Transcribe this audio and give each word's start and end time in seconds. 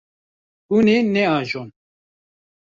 Hûn 0.69 0.87
ê 0.95 0.97
neajon. 1.13 1.69